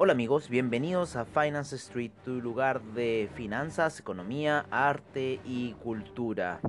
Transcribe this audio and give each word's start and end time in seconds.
Hola 0.00 0.12
amigos, 0.12 0.48
bienvenidos 0.48 1.16
a 1.16 1.24
Finance 1.24 1.74
Street, 1.74 2.12
tu 2.24 2.40
lugar 2.40 2.80
de 2.80 3.28
finanzas, 3.34 3.98
economía, 3.98 4.64
arte 4.70 5.40
y 5.44 5.72
cultura. 5.82 6.60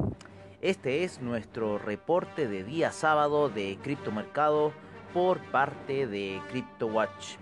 Este 0.62 1.04
es 1.04 1.22
nuestro 1.22 1.78
reporte 1.78 2.48
de 2.48 2.64
día 2.64 2.92
sábado 2.92 3.48
de 3.48 3.78
criptomercado 3.84 4.74
por 5.14 5.40
parte 5.52 6.08
de 6.08 6.42
CryptoWatch. 6.50 7.36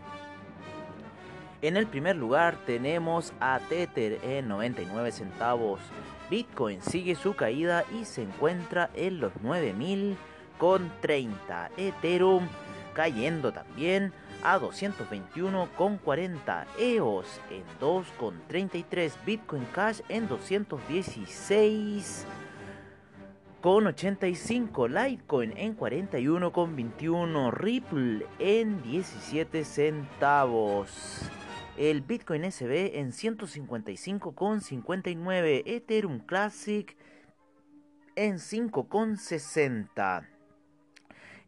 En 1.61 1.77
el 1.77 1.87
primer 1.87 2.17
lugar 2.17 2.57
tenemos 2.65 3.31
a 3.39 3.61
Tether 3.69 4.19
en 4.25 4.49
99 4.49 5.13
centavos. 5.13 5.79
Bitcoin 6.29 6.81
sigue 6.81 7.15
su 7.15 7.33
caída 7.33 7.85
y 7.97 8.03
se 8.03 8.23
encuentra 8.23 8.89
en 8.93 9.21
los 9.21 9.31
9000 9.41 10.17
con 10.57 10.91
30. 10.99 11.71
Ethereum 11.77 12.45
cayendo 12.93 13.53
también 13.53 14.11
a 14.47 14.59
221,40 14.59 16.65
EOS 16.79 17.41
en 17.51 17.63
2,33 17.81 19.11
Bitcoin 19.25 19.65
Cash 19.73 19.99
en 20.07 20.29
216 20.29 22.25
con 23.59 23.87
85 23.87 24.87
Litecoin 24.87 25.51
en 25.57 25.77
41,21 25.77 27.51
Ripple 27.51 28.25
en 28.39 28.81
17 28.83 29.65
centavos. 29.65 31.29
El 31.77 31.99
Bitcoin 31.99 32.49
SB 32.49 32.99
en 32.99 33.11
155,59 33.11 35.63
Ethereum 35.65 36.19
Classic 36.19 36.95
en 38.15 38.35
5,60 38.35 40.36